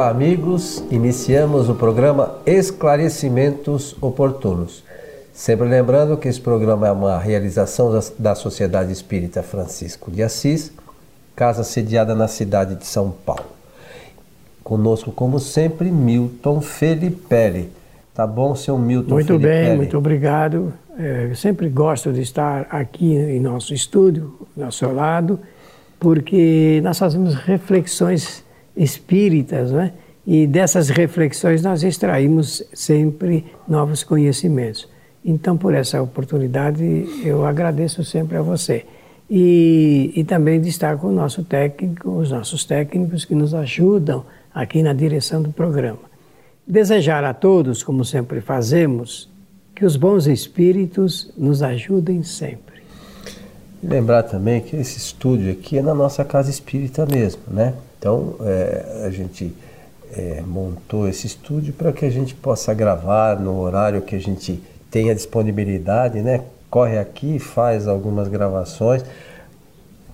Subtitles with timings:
[0.00, 0.82] Olá, amigos.
[0.90, 4.82] Iniciamos o programa Esclarecimentos Oportunos.
[5.30, 10.72] Sempre lembrando que esse programa é uma realização da Sociedade Espírita Francisco de Assis,
[11.36, 13.44] casa sediada na cidade de São Paulo.
[14.64, 17.68] Conosco, como sempre, Milton Felipe.
[18.14, 20.72] Tá bom, seu Milton Muito bem, muito obrigado.
[20.98, 25.38] É, eu sempre gosto de estar aqui em nosso estúdio, ao seu lado,
[25.98, 28.42] porque nós fazemos reflexões
[28.76, 29.92] espíritas, né?
[30.26, 34.88] E dessas reflexões nós extraímos sempre novos conhecimentos.
[35.24, 38.84] Então, por essa oportunidade, eu agradeço sempre a você.
[39.28, 44.24] E, e também de estar com o nosso técnico, os nossos técnicos que nos ajudam
[44.52, 46.10] aqui na direção do programa.
[46.66, 49.28] Desejar a todos, como sempre fazemos,
[49.74, 52.80] que os bons espíritos nos ajudem sempre.
[53.82, 57.74] Lembrar também que esse estúdio aqui é na nossa casa espírita mesmo, né?
[58.00, 59.54] Então, é, a gente
[60.16, 64.58] é, montou esse estúdio para que a gente possa gravar no horário que a gente
[64.90, 66.42] tenha disponibilidade, né?
[66.70, 69.04] Corre aqui, faz algumas gravações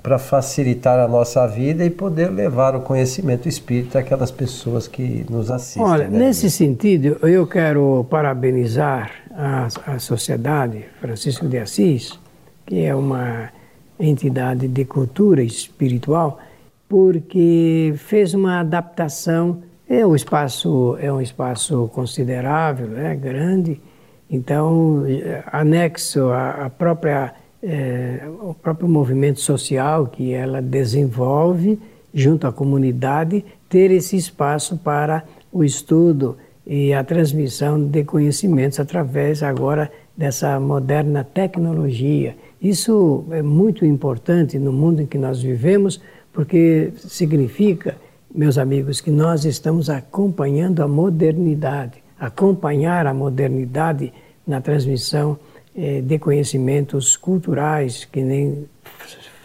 [0.03, 5.49] para facilitar a nossa vida e poder levar o conhecimento espírita àquelas pessoas que nos
[5.49, 5.85] assistem.
[5.85, 6.19] Olha, né?
[6.27, 12.19] nesse sentido, eu quero parabenizar a, a Sociedade Francisco de Assis,
[12.67, 13.51] que é uma
[13.99, 16.41] entidade de cultura espiritual
[16.89, 19.63] porque fez uma adaptação.
[19.89, 23.81] É um espaço, é um espaço considerável, é grande,
[24.29, 25.05] então
[25.53, 31.79] anexo a, a própria é, o próprio movimento social que ela desenvolve
[32.13, 39.43] junto à comunidade ter esse espaço para o estudo e a transmissão de conhecimentos através
[39.43, 42.37] agora dessa moderna tecnologia.
[42.61, 46.01] Isso é muito importante no mundo em que nós vivemos,
[46.37, 47.97] porque significa,
[48.33, 52.05] meus amigos, que nós estamos acompanhando a modernidade.
[52.21, 54.13] Acompanhar a modernidade
[54.47, 55.39] na transmissão
[55.75, 58.67] eh, de conhecimentos culturais, que nem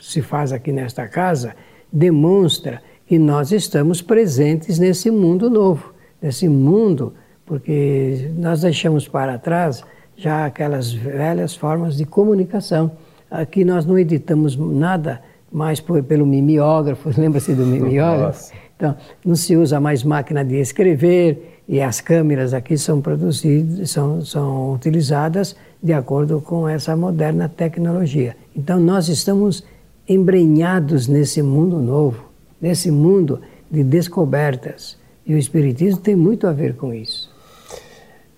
[0.01, 1.55] se faz aqui nesta casa,
[1.89, 7.13] demonstra que nós estamos presentes nesse mundo novo, nesse mundo,
[7.45, 9.81] porque nós deixamos para trás
[10.17, 12.91] já aquelas velhas formas de comunicação.
[13.29, 15.21] Aqui nós não editamos nada
[15.51, 18.51] mais por, pelo mimeógrafo, lembra-se do mimeógrafo?
[18.75, 24.25] Então, não se usa mais máquina de escrever e as câmeras aqui são produzidas, são,
[24.25, 28.35] são utilizadas de acordo com essa moderna tecnologia.
[28.55, 29.63] Então, nós estamos
[30.07, 32.25] embrenhados nesse mundo novo,
[32.59, 34.97] nesse mundo de descobertas.
[35.25, 37.30] E o Espiritismo tem muito a ver com isso.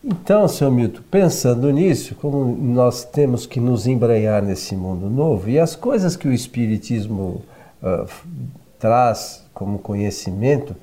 [0.03, 5.58] Então, seu Milton, pensando nisso, como nós temos que nos embranhar nesse mundo novo e
[5.58, 7.41] as coisas que o Espiritismo
[7.81, 8.06] uh,
[8.78, 10.75] traz como conhecimento,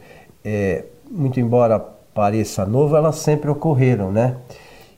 [0.43, 1.79] é, muito embora
[2.15, 4.37] pareça novo, elas sempre ocorreram, né?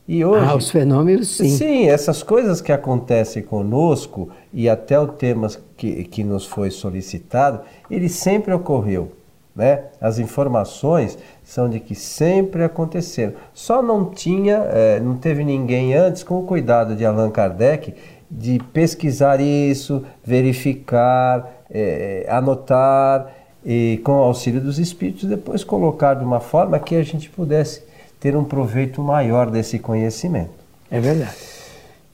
[0.06, 1.48] E hoje, ah, os fenômenos, sim.
[1.48, 7.60] Sim, essas coisas que acontecem conosco e até o tema que, que nos foi solicitado,
[7.90, 9.10] ele sempre ocorreu.
[9.54, 9.84] Né?
[10.00, 13.34] As informações são de que sempre aconteceram.
[13.52, 17.94] Só não tinha, é, não teve ninguém antes com o cuidado de Allan Kardec
[18.30, 23.30] de pesquisar isso, verificar, é, anotar
[23.64, 27.82] e com o auxílio dos espíritos depois colocar de uma forma que a gente pudesse
[28.18, 30.50] ter um proveito maior desse conhecimento.
[30.90, 31.36] É verdade.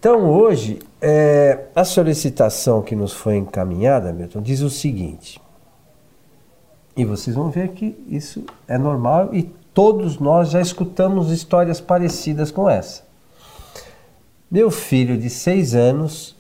[0.01, 5.41] Então hoje é, a solicitação que nos foi encaminhada, Milton, diz o seguinte.
[6.99, 12.51] E vocês vão ver que isso é normal e todos nós já escutamos histórias parecidas
[12.51, 13.05] com essa.
[14.51, 16.35] Meu filho de seis anos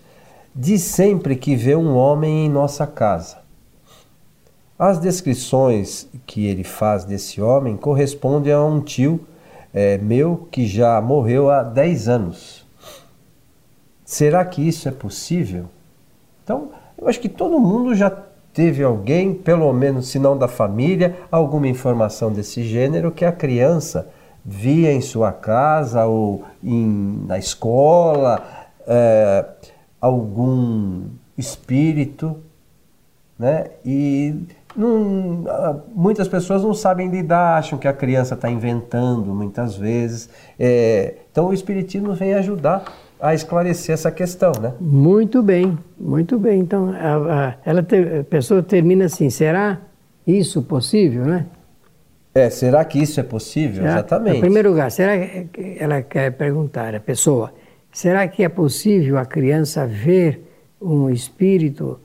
[0.53, 3.39] diz sempre que vê um homem em nossa casa.
[4.77, 9.21] As descrições que ele faz desse homem correspondem a um tio
[9.73, 12.67] é, meu que já morreu há dez anos.
[14.05, 15.67] Será que isso é possível?
[16.43, 18.11] Então, eu acho que todo mundo já
[18.53, 24.09] teve alguém, pelo menos se não da família, alguma informação desse gênero que a criança
[24.45, 28.43] via em sua casa ou em, na escola
[28.87, 29.45] é,
[30.01, 31.03] algum
[31.37, 32.37] espírito,
[33.39, 33.67] né?
[33.85, 34.35] E
[34.75, 35.45] não,
[35.95, 40.29] muitas pessoas não sabem lidar, acham que a criança está inventando muitas vezes.
[40.59, 42.85] É, então o espiritismo vem ajudar
[43.21, 44.73] a esclarecer essa questão, né?
[44.81, 46.61] Muito bem, muito bem.
[46.61, 49.81] Então, a, a, ela a pessoa termina assim, será
[50.27, 51.47] isso possível, né?
[52.35, 53.83] É, será que isso é possível?
[53.83, 54.37] Será, Exatamente.
[54.37, 57.53] Em primeiro lugar, será que ela quer perguntar, a pessoa,
[57.93, 60.45] será que é possível a criança ver
[60.81, 61.99] um espírito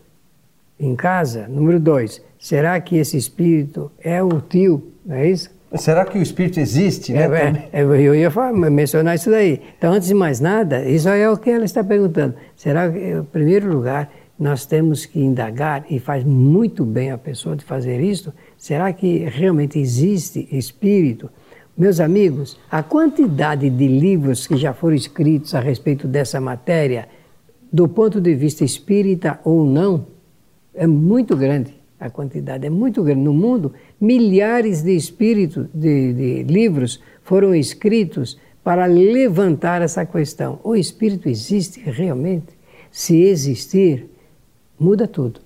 [0.79, 1.47] em casa?
[1.47, 5.49] Número dois, será que esse espírito é o tio não é isso?
[5.75, 7.13] Será que o espírito existe?
[7.13, 7.23] Né?
[7.71, 9.59] É, é, eu ia falar, mencionar isso daí.
[9.77, 12.35] Então, antes de mais nada, isso é o que ela está perguntando.
[12.55, 17.55] Será que, em primeiro lugar, nós temos que indagar, e faz muito bem a pessoa
[17.55, 21.29] de fazer isso, será que realmente existe espírito?
[21.77, 27.07] Meus amigos, a quantidade de livros que já foram escritos a respeito dessa matéria,
[27.71, 30.05] do ponto de vista espírita ou não,
[30.75, 31.82] é muito grande.
[32.03, 33.21] A quantidade é muito grande.
[33.21, 40.59] No mundo, milhares de espíritos, de, de livros foram escritos para levantar essa questão.
[40.65, 42.47] O espírito existe realmente?
[42.91, 44.09] Se existir,
[44.77, 45.39] muda tudo.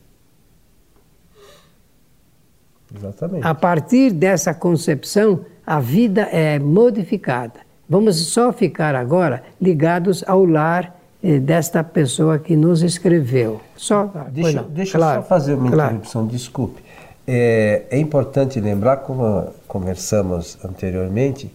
[2.96, 3.46] Exatamente.
[3.46, 7.60] A partir dessa concepção, a vida é modificada.
[7.88, 13.60] Vamos só ficar agora ligados ao lar desta pessoa que nos escreveu.
[13.76, 15.96] Só, deixa, deixa claro, eu só fazer uma claro.
[15.96, 16.82] interrupção, desculpe.
[17.26, 21.52] É, é, importante lembrar, como conversamos anteriormente,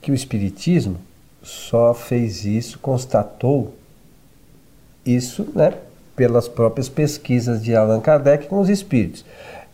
[0.00, 0.96] que o Espiritismo
[1.42, 3.72] só fez isso, constatou
[5.04, 5.74] isso né,
[6.16, 9.24] pelas próprias pesquisas de Allan Kardec com os espíritos.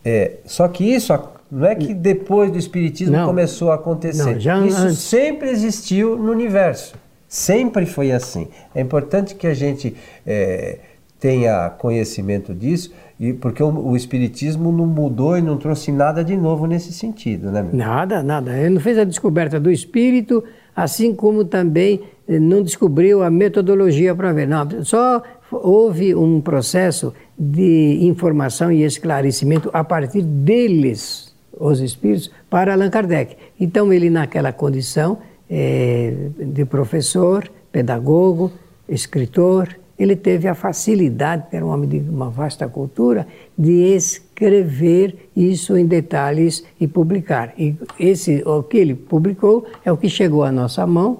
[0.05, 1.11] É, só que isso
[1.51, 4.39] não é que depois do Espiritismo não, começou a acontecer.
[4.45, 4.99] Não, Isso antes.
[4.99, 6.93] sempre existiu no universo.
[7.29, 8.47] Sempre foi assim.
[8.73, 9.95] É importante que a gente
[10.25, 10.79] é,
[11.19, 16.35] tenha conhecimento disso, e porque o, o, Espiritismo não mudou e não trouxe nada de
[16.35, 17.61] novo nesse sentido, né?
[17.61, 17.75] Meu?
[17.75, 18.57] Nada, nada.
[18.57, 20.43] Ele não fez a descoberta do Espírito,
[20.75, 24.47] assim como também eh, não descobriu a metodologia para ver.
[24.47, 25.21] Não, só
[25.51, 33.35] houve um processo de informação e esclarecimento a partir deles, os espíritos para Allan Kardec.
[33.59, 38.51] Então, ele, naquela condição é, de professor, pedagogo,
[38.87, 45.75] escritor, ele teve a facilidade, era um homem de uma vasta cultura, de escrever isso
[45.75, 47.53] em detalhes e publicar.
[47.57, 51.19] E esse, o que ele publicou é o que chegou à nossa mão,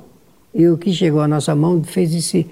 [0.56, 2.48] e o que chegou à nossa mão fez esse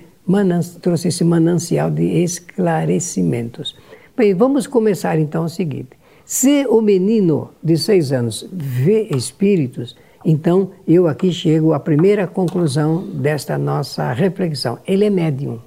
[0.82, 3.78] trouxe esse manancial de esclarecimentos.
[4.16, 5.92] Bem, vamos começar então o seguinte.
[6.26, 13.06] Se o menino de seis anos vê espíritos, então eu aqui chego à primeira conclusão
[13.08, 14.80] desta nossa reflexão.
[14.86, 15.60] Ele é médium.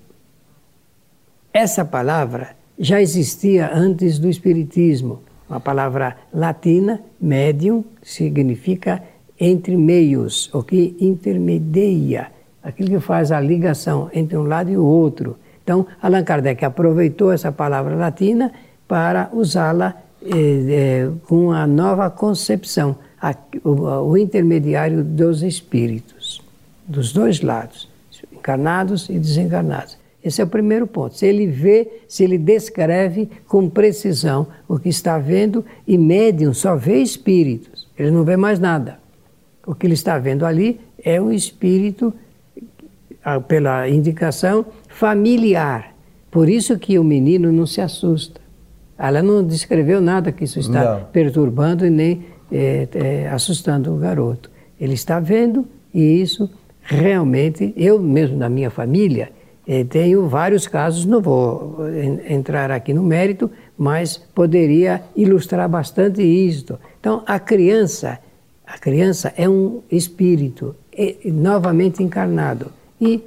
[1.52, 5.20] Essa palavra já existia antes do Espiritismo.
[5.48, 9.02] Uma palavra latina, médium, significa
[9.38, 12.28] entre meios, o que intermedia,
[12.62, 15.36] aquilo que faz a ligação entre um lado e o outro.
[15.64, 18.52] Então, Allan Kardec aproveitou essa palavra latina
[18.86, 23.34] para usá-la é, é, com a nova concepção, a,
[23.64, 26.42] o, o, intermediário dos espíritos,
[26.86, 27.88] dos dois lados,
[28.32, 29.98] encarnados e desencarnados.
[30.22, 31.16] Esse é o primeiro ponto.
[31.16, 36.76] Se ele vê, se ele descreve com precisão o que está vendo, e médium só
[36.76, 38.98] vê espíritos, ele não vê mais nada.
[39.66, 42.12] O que ele está vendo ali é um espírito,
[43.46, 45.94] pela indicação, familiar.
[46.30, 48.40] Por isso que o menino não se assusta.
[48.98, 51.04] Ela não descreveu nada que isso está não.
[51.06, 54.50] perturbando e nem é, é, assustando o garoto.
[54.80, 56.50] Ele está vendo e isso
[56.82, 59.30] realmente, eu mesmo na minha família,
[59.66, 61.78] é, tenho vários casos, não vou
[62.28, 66.78] entrar aqui no mérito, mas poderia ilustrar bastante isto.
[66.98, 68.18] Então, a criança,
[68.66, 73.22] a criança é um espírito é, novamente encarnado e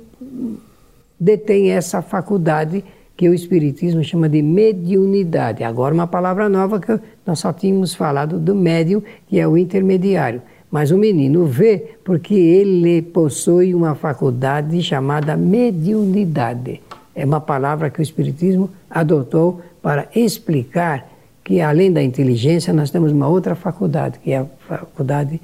[1.19, 2.83] detém essa faculdade
[3.15, 5.63] que o Espiritismo chama de mediunidade.
[5.63, 10.41] Agora, uma palavra nova que nós só tínhamos falado do médium, que é o intermediário.
[10.69, 16.81] Mas o menino vê porque ele possui uma faculdade chamada mediunidade.
[17.15, 21.07] É uma palavra que o Espiritismo adotou para explicar
[21.43, 25.39] que, além da inteligência, nós temos uma outra faculdade, que é a faculdade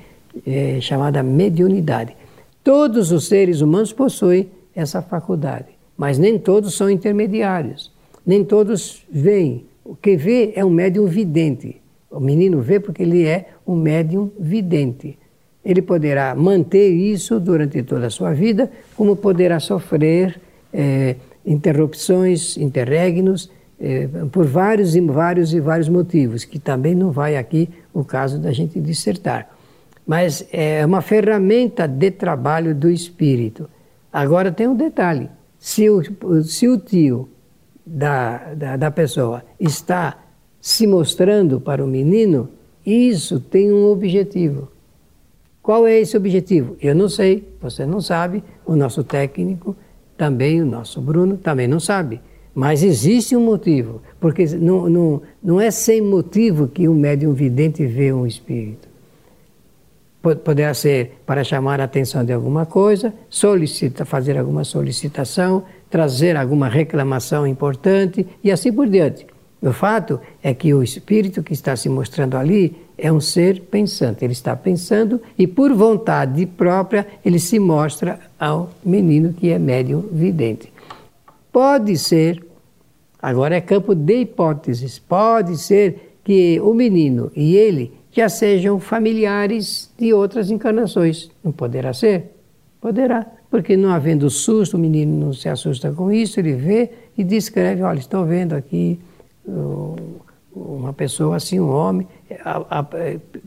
[0.47, 2.15] é, chamada mediunidade.
[2.63, 5.67] Todos os seres humanos possuem essa faculdade.
[5.97, 7.91] Mas nem todos são intermediários,
[8.25, 9.65] nem todos veem.
[9.89, 11.81] O que vê é um médium vidente.
[12.11, 15.17] O menino vê porque ele é um médium vidente.
[15.65, 20.39] Ele poderá manter isso durante toda a sua vida, como poderá sofrer
[20.71, 27.35] é, interrupções, interregnos, é, por vários e vários e vários motivos, que também não vai
[27.35, 29.49] aqui o caso da gente dissertar.
[30.05, 33.67] Mas é uma ferramenta de trabalho do espírito.
[34.13, 36.03] Agora tem um detalhe: se o,
[36.43, 37.27] se o tio
[37.89, 40.17] da, da, da pessoa está
[40.61, 42.49] se mostrando para o menino,
[42.85, 44.69] isso tem um objetivo.
[45.61, 46.75] Qual é esse objetivo?
[46.81, 49.75] Eu não sei, você não sabe, o nosso técnico
[50.17, 52.21] também, o nosso Bruno também não sabe.
[52.53, 57.85] Mas existe um motivo, porque não, não, não é sem motivo que um médium vidente
[57.85, 58.87] vê um espírito.
[60.43, 66.67] poderá ser para chamar a atenção de alguma coisa, solicita, fazer alguma solicitação, trazer alguma
[66.67, 69.25] reclamação importante e assim por diante.
[69.61, 74.23] O fato é que o espírito que está se mostrando ali é um ser pensante.
[74.23, 80.01] Ele está pensando e, por vontade própria, ele se mostra ao menino que é médium
[80.11, 80.71] vidente.
[81.51, 82.41] Pode ser,
[83.21, 89.91] agora é campo de hipóteses, pode ser que o menino e ele já sejam familiares
[89.97, 91.29] de outras encarnações.
[91.43, 92.38] Não poderá ser?
[92.81, 93.25] Poderá.
[93.49, 97.81] Porque não havendo susto, o menino não se assusta com isso, ele vê e descreve:
[97.81, 98.99] olha, estou vendo aqui
[100.55, 102.07] uma pessoa assim, um homem.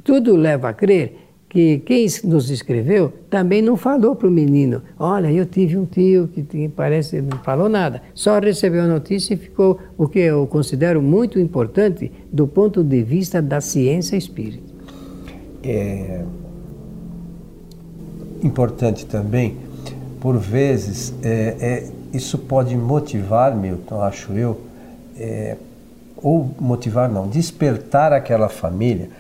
[0.03, 5.31] Tudo leva a crer que quem nos escreveu também não falou para o menino: olha,
[5.31, 9.79] eu tive um tio que parece não falou nada, só recebeu a notícia e ficou
[9.97, 14.73] o que eu considero muito importante do ponto de vista da ciência espírita.
[15.63, 16.25] É
[18.43, 19.57] importante também,
[20.21, 24.61] por vezes, é, é, isso pode motivar, Milton, acho eu,
[25.19, 25.57] é,
[26.17, 29.11] ou motivar não, despertar aquela família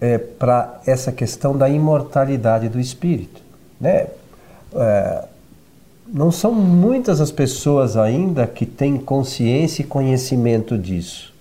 [0.00, 3.42] é, para essa questão da imortalidade do espírito.
[3.80, 4.06] Né?
[4.74, 5.24] É,
[6.12, 11.32] não são muitas as pessoas ainda que têm consciência e conhecimento disso.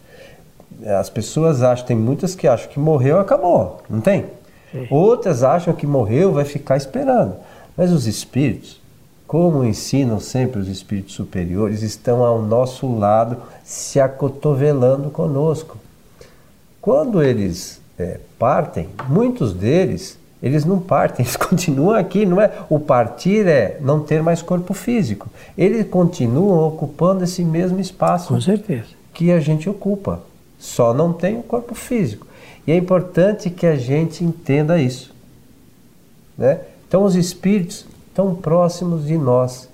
[1.00, 4.26] As pessoas acham, tem muitas que acham que morreu, acabou, não tem?
[4.72, 4.88] Sim.
[4.90, 7.36] Outras acham que morreu, vai ficar esperando.
[7.76, 8.80] Mas os espíritos,
[9.26, 15.78] como ensinam sempre os espíritos superiores, estão ao nosso lado, se acotovelando conosco.
[16.82, 22.52] Quando eles é, partem, muitos deles, eles não partem, eles continuam aqui, não é?
[22.70, 25.28] O partir é não ter mais corpo físico.
[25.58, 28.34] Eles continuam ocupando esse mesmo espaço.
[28.34, 28.88] Com certeza.
[29.14, 30.22] Que a gente ocupa.
[30.60, 32.28] Só não tem o corpo físico.
[32.68, 35.16] E é importante que a gente entenda isso.
[36.38, 36.60] Né?
[36.88, 39.70] Então, os espíritos tão próximos de nós.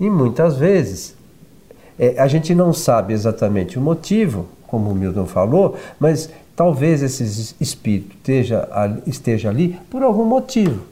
[0.00, 1.14] E muitas vezes
[1.98, 7.54] é, a gente não sabe exatamente o motivo, como o Milton falou, mas talvez esse
[7.60, 8.68] espírito esteja,
[9.06, 10.82] esteja ali por algum motivo.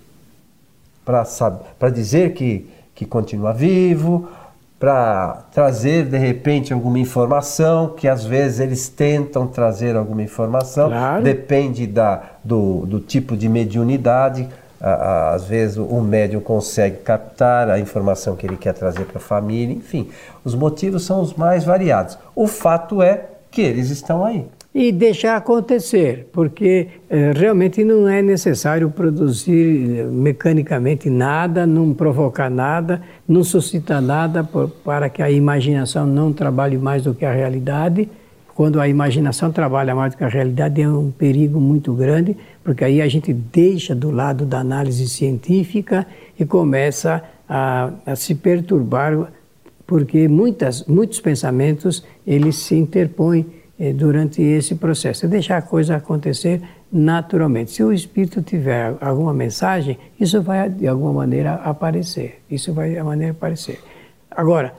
[1.04, 4.28] Para dizer que, que continua vivo,
[4.83, 11.23] para trazer de repente alguma informação, que às vezes eles tentam trazer alguma informação, claro.
[11.23, 14.49] depende da, do, do tipo de mediunidade
[14.81, 19.73] às vezes o médium consegue captar a informação que ele quer trazer para a família,
[19.73, 20.11] enfim,
[20.45, 22.19] os motivos são os mais variados.
[22.35, 24.49] O fato é que eles estão aí.
[24.75, 32.49] E deixar acontecer, porque eh, realmente não é necessário produzir eh, mecanicamente nada, não provocar
[32.49, 34.43] nada, não suscitar nada
[34.83, 38.09] para que a imaginação não trabalhe mais do que a realidade.
[38.55, 42.83] Quando a imaginação trabalha mais do que a realidade, é um perigo muito grande, porque
[42.83, 46.07] aí a gente deixa do lado da análise científica
[46.41, 49.31] e começa a, a se perturbar,
[49.87, 53.45] porque muitas, muitos pensamentos eles se interpõem
[53.83, 55.27] eh, durante esse processo.
[55.27, 56.62] É deixar a coisa acontecer
[56.93, 57.73] naturalmente.
[57.73, 62.43] Se o espírito tiver alguma mensagem, isso vai de alguma maneira aparecer.
[62.49, 63.81] Isso vai de maneira aparecer.
[64.31, 64.73] Agora,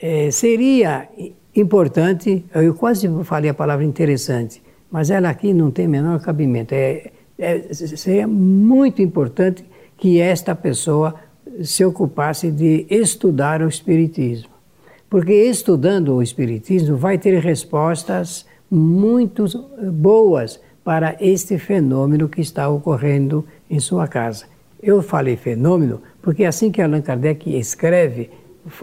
[0.00, 1.06] eh, seria
[1.54, 6.74] importante, eu quase falei a palavra interessante, mas ela aqui não tem menor cabimento.
[6.74, 9.66] É, é, seria muito importante
[9.98, 11.14] que esta pessoa
[11.62, 14.55] se ocupasse de estudar o Espiritismo.
[15.08, 19.46] Porque estudando o Espiritismo vai ter respostas muito
[19.92, 24.46] boas para este fenômeno que está ocorrendo em sua casa.
[24.82, 28.30] Eu falei fenômeno porque assim que Allan Kardec escreve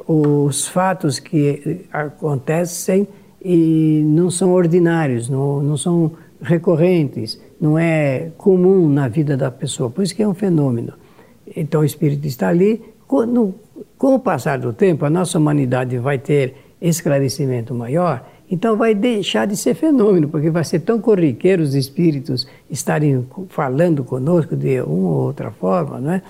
[0.07, 3.07] os fatos que acontecem
[3.43, 9.89] e não são ordinários, não, não são recorrentes, não é comum na vida da pessoa,
[9.89, 10.93] por isso que é um fenômeno.
[11.55, 12.81] Então o Espírito está ali.
[13.27, 13.53] No,
[13.97, 19.47] com o passar do tempo, a nossa humanidade vai ter esclarecimento maior, então vai deixar
[19.47, 25.09] de ser fenômeno, porque vai ser tão corriqueiro os espíritos estarem falando conosco de uma
[25.09, 26.21] ou outra forma, não é?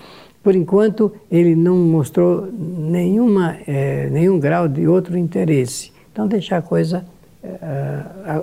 [0.43, 5.91] Por enquanto, ele não mostrou nenhuma, é, nenhum grau de outro interesse.
[6.11, 7.05] Então, deixar a coisa
[7.41, 8.01] é,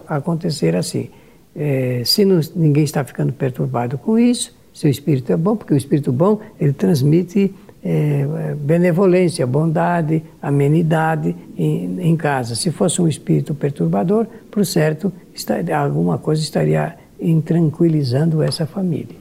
[0.09, 1.11] acontecer assim.
[1.55, 5.77] É, se não, ninguém está ficando perturbado com isso, seu espírito é bom, porque o
[5.77, 12.55] espírito bom ele transmite é, benevolência, bondade, amenidade em, em, casa.
[12.55, 19.17] Se fosse um espírito perturbador, por certo, está, alguma coisa estaria intranquilizando essa família.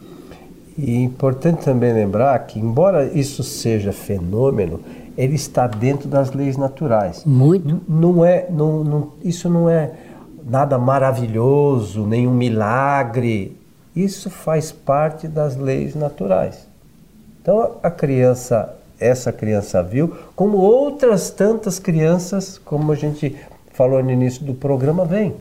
[0.78, 4.80] E é importante também lembrar que, embora isso seja fenômeno,
[5.18, 7.24] ele está dentro das leis naturais.
[7.26, 7.82] Muito.
[7.88, 9.92] Não é, não, não, isso não é
[10.46, 13.58] nada maravilhoso, nenhum milagre.
[13.94, 16.69] Isso faz parte das leis naturais.
[17.42, 23.36] Então a criança, essa criança viu, como outras tantas crianças, como a gente
[23.74, 25.36] falou no início do programa, vem.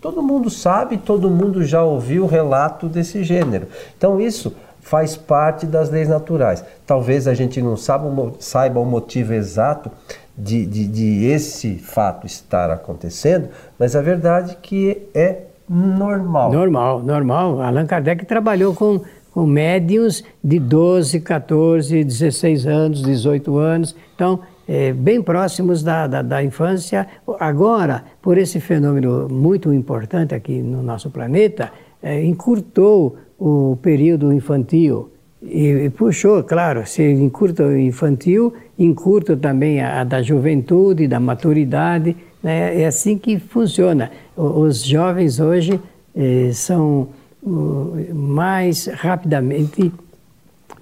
[0.00, 3.66] Todo mundo sabe, todo mundo já ouviu relato desse gênero.
[3.96, 6.64] Então isso faz parte das leis naturais.
[6.86, 9.90] Talvez a gente não saiba, o motivo exato
[10.36, 13.48] de, de, de, esse fato estar acontecendo,
[13.78, 16.52] mas a verdade é que é normal.
[16.52, 17.60] Normal, normal.
[17.60, 19.00] Allan Kardec trabalhou com,
[19.32, 23.96] com médiums de 12, 14, 16 anos, 18 anos.
[24.14, 27.06] Então, é, bem próximos da, da, da, infância.
[27.40, 35.10] Agora, por esse fenômeno muito importante aqui no nosso planeta, é, encurtou o período infantil
[35.42, 41.20] e, e, puxou, claro, se encurta o infantil, encurta também a, a da juventude, da
[41.20, 42.16] maturidade.
[42.42, 42.82] Né?
[42.82, 44.10] É assim que funciona.
[44.36, 45.80] Os jovens hoje
[46.14, 47.08] eh, são
[47.42, 49.92] mais rapidamente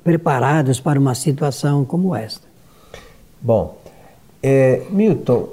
[0.02, 2.46] preparados para uma situação como esta.
[3.40, 3.78] Bom,
[4.42, 5.48] é, Milton,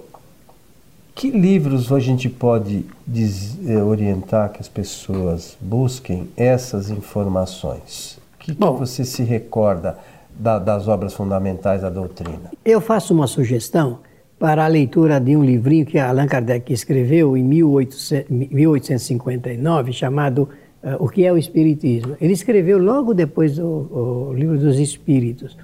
[1.16, 8.18] que livros a gente pode diz, é, orientar que as pessoas busquem essas informações?
[8.36, 9.98] O que, Bom, que você se recorda
[10.38, 12.52] da, das obras fundamentais da doutrina?
[12.66, 14.00] Eu faço uma sugestão
[14.40, 20.50] para a leitura de um livrinho que Allan Kardec escreveu em 1859, chamado
[21.00, 22.18] O que é o Espiritismo.
[22.20, 25.58] Ele escreveu logo depois do livro dos Espíritos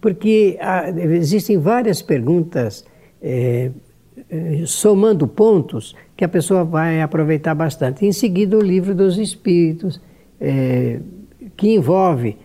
[0.00, 2.84] porque há, existem várias perguntas
[3.22, 3.70] é,
[4.66, 8.06] somando pontos que a pessoa vai aproveitar bastante.
[8.06, 10.00] Em seguida, o livro dos Espíritos,
[10.40, 11.00] é,
[11.56, 12.36] que envolve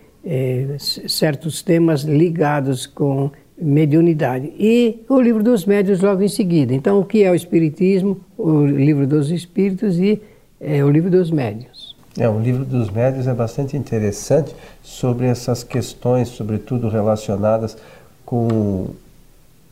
[1.06, 4.52] certos temas ligados com mediunidade.
[4.58, 6.74] E o livro dos médios logo em seguida.
[6.74, 10.20] Então, o que é o Espiritismo, o livro dos Espíritos e
[10.60, 11.85] é, o livro dos médios.
[12.18, 17.76] É, o livro dos médios é bastante interessante sobre essas questões, sobretudo relacionadas
[18.24, 18.88] com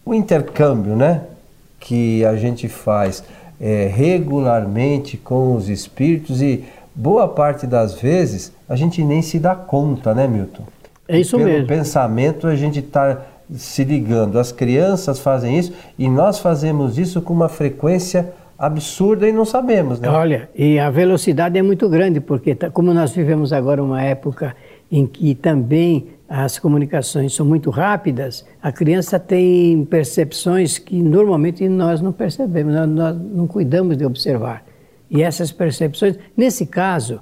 [0.05, 1.23] o intercâmbio, né?
[1.81, 3.25] Que a gente faz
[3.61, 9.55] é, regularmente com os espíritos e boa parte das vezes a gente nem se dá
[9.55, 10.65] conta, né, Milton?
[11.09, 11.67] É isso Pelo mesmo.
[11.67, 13.23] Pelo pensamento a gente está
[13.57, 14.39] se ligando.
[14.39, 20.01] As crianças fazem isso e nós fazemos isso com uma frequência absurda e não sabemos,
[20.01, 20.09] né?
[20.09, 24.55] Olha, e a velocidade é muito grande, porque tá, como nós vivemos agora uma época
[24.91, 32.01] em que também as comunicações são muito rápidas, a criança tem percepções que normalmente nós
[32.01, 34.65] não percebemos, nós, não cuidamos de observar.
[35.11, 37.21] E essas percepções, nesse caso,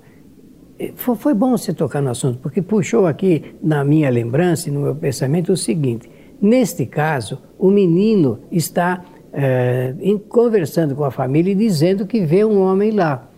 [0.79, 4.73] eh, foi, foi bom você tocar no assunto, porque puxou aqui na minha lembrança e
[4.73, 6.09] no meu pensamento o seguinte:
[6.40, 12.45] neste caso, o menino está é, em, conversando com a família e dizendo que vê
[12.45, 13.29] um homem lá.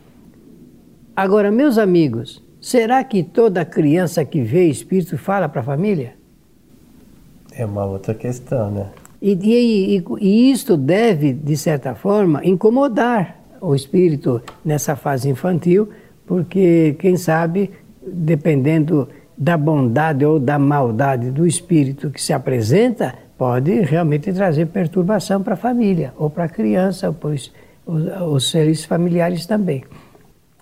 [1.14, 6.14] Agora, meus amigos, será que toda criança que vê espírito fala para a família?
[7.52, 8.88] É uma outra questão, né?
[9.22, 15.88] E, e, e, e isto deve, de certa forma, incomodar o espírito nessa fase infantil,
[16.26, 17.70] porque, quem sabe,
[18.06, 25.42] dependendo da bondade ou da maldade do espírito que se apresenta, pode realmente trazer perturbação
[25.42, 27.52] para a família, ou para a criança, ou para os,
[27.86, 29.84] os seres familiares também.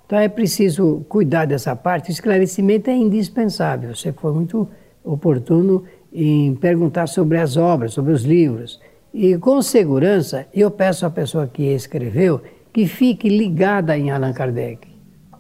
[0.05, 2.11] Então é preciso cuidar dessa parte.
[2.11, 3.95] Esclarecimento é indispensável.
[3.95, 4.69] Você foi muito
[5.05, 8.81] oportuno em perguntar sobre as obras, sobre os livros.
[9.15, 12.41] E com segurança, eu peço à pessoa que escreveu
[12.73, 14.89] que fique ligada em Allan Kardec.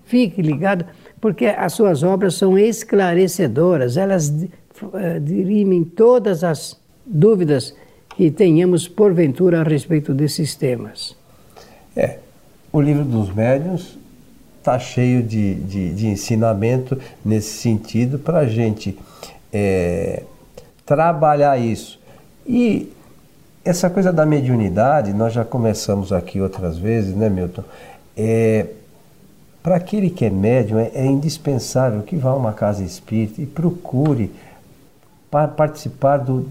[0.05, 0.87] Fique ligada,
[1.21, 7.75] porque as suas obras são esclarecedoras, elas uh, dirimem todas as dúvidas
[8.17, 11.17] que tenhamos porventura a respeito desses temas.
[11.97, 12.19] É,
[12.73, 13.99] o livro dos médiuns
[14.59, 18.97] está cheio de, de, de, ensinamento nesse sentido para a gente
[19.53, 20.23] é,
[20.87, 21.99] trabalhar isso.
[22.47, 22.93] E
[23.65, 27.65] essa coisa da mediunidade, nós já começamos aqui outras vezes, né, Milton?
[28.17, 28.67] É,
[29.63, 33.47] para aquele que é médium, é, é indispensável que vá a uma casa espírita e
[33.47, 34.31] procure
[35.33, 36.43] para participar do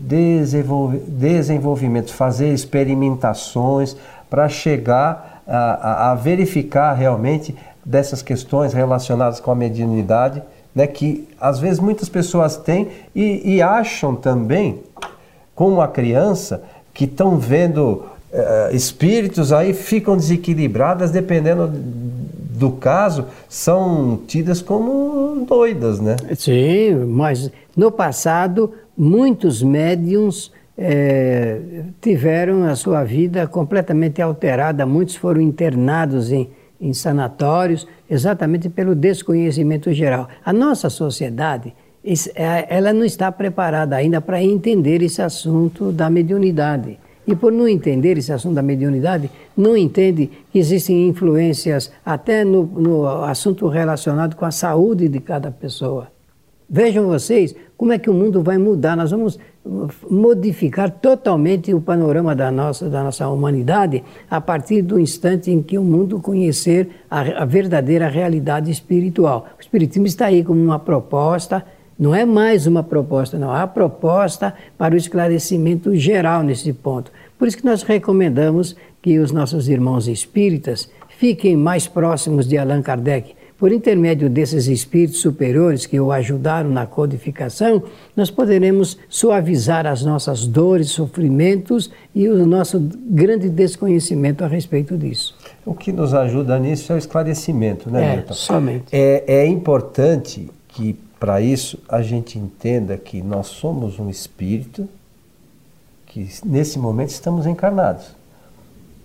[1.07, 3.95] desenvolvimento, fazer experimentações
[4.27, 10.41] para chegar a, a, a, verificar realmente dessas questões relacionadas com a mediunidade,
[10.73, 14.81] né, que às vezes muitas pessoas têm e, e acham também,
[15.53, 21.71] como a criança, que estão vendo uh, espíritos aí ficam desequilibradas dependendo
[22.53, 26.17] do caso, são tidas como doidas, né?
[26.35, 31.59] Sim, mas no passado muitos médiums é,
[32.01, 39.93] tiveram a sua vida completamente alterada, muitos foram internados em, em sanatórios, exatamente pelo desconhecimento
[39.93, 40.27] geral.
[40.43, 41.73] A nossa sociedade,
[42.35, 46.99] é, ela não está preparada ainda para entender esse assunto da mediunidade.
[47.31, 52.65] E por não entender esse assunto da mediunidade, não entende que existem influências até no,
[52.65, 56.09] no assunto relacionado com a saúde de cada pessoa.
[56.69, 58.97] Vejam vocês como é que o mundo vai mudar.
[58.97, 59.39] Nós vamos
[60.09, 65.77] modificar totalmente o panorama da nossa, da nossa humanidade a partir do instante em que
[65.77, 69.47] o mundo conhecer a, a verdadeira realidade espiritual.
[69.57, 71.63] O Espiritismo está aí como uma proposta,
[72.01, 77.11] não é mais uma proposta, não, é a proposta para o esclarecimento geral nesse ponto.
[77.41, 82.83] Por isso que nós recomendamos que os nossos irmãos espíritas fiquem mais próximos de Allan
[82.83, 87.81] Kardec, por intermédio desses espíritos superiores que o ajudaram na codificação,
[88.15, 95.35] nós poderemos suavizar as nossas dores, sofrimentos e o nosso grande desconhecimento a respeito disso.
[95.65, 98.33] O que nos ajuda nisso é o esclarecimento, né, é, Milton?
[98.35, 98.85] Somente.
[98.91, 104.87] É, é importante que, para isso, a gente entenda que nós somos um espírito,
[106.11, 108.21] que nesse momento estamos encarnados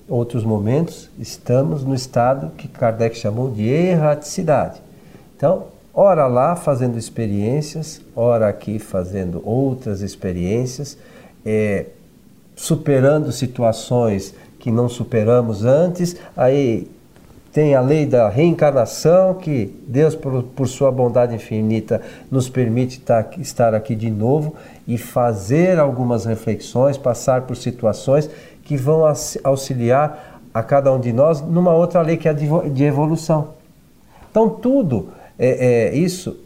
[0.08, 4.80] outros momentos, estamos no estado que Kardec chamou de erraticidade.
[5.36, 10.96] Então, ora lá fazendo experiências, ora aqui fazendo outras experiências,
[11.44, 11.86] é,
[12.54, 16.88] superando situações que não superamos antes, aí
[17.56, 23.24] tem a lei da reencarnação, que Deus, por, por sua bondade infinita, nos permite tá,
[23.38, 24.54] estar aqui de novo
[24.86, 28.28] e fazer algumas reflexões, passar por situações
[28.62, 29.10] que vão
[29.42, 33.54] auxiliar a cada um de nós numa outra lei que é a de evolução.
[34.30, 36.38] Então, tudo é, é isso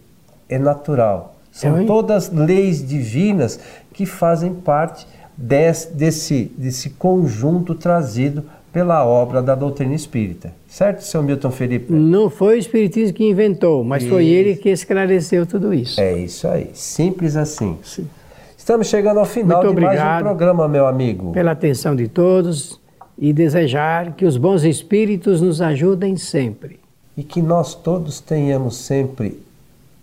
[0.48, 1.34] é natural.
[1.50, 3.58] São todas leis divinas
[3.92, 10.52] que fazem parte desse, desse, desse conjunto trazido pela obra da doutrina espírita.
[10.68, 11.92] Certo, seu Milton Felipe?
[11.92, 14.12] Não foi o Espiritismo que inventou, mas isso.
[14.12, 16.00] foi ele que esclareceu tudo isso.
[16.00, 16.70] É isso aí.
[16.74, 17.76] Simples assim.
[17.82, 18.08] Sim.
[18.56, 21.32] Estamos chegando ao final Muito de mais um programa, meu amigo.
[21.32, 22.80] Pela atenção de todos
[23.18, 26.78] e desejar que os bons espíritos nos ajudem sempre.
[27.16, 29.42] E que nós todos tenhamos sempre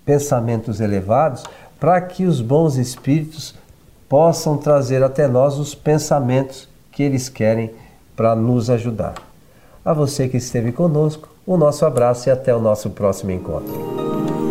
[0.06, 1.44] pensamentos elevados
[1.80, 3.56] para que os bons espíritos
[4.10, 7.72] possam trazer até nós os pensamentos que eles querem
[8.18, 9.14] para nos ajudar.
[9.86, 14.47] A você que esteve conosco, o nosso abraço e até o nosso próximo encontro.